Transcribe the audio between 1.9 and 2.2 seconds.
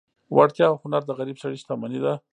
ده.